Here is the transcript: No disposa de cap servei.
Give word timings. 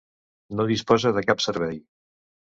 No 0.59 0.63
disposa 0.69 1.11
de 1.17 1.23
cap 1.27 1.43
servei. 1.45 1.77